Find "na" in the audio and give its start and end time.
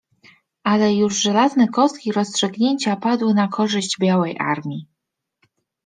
3.33-3.47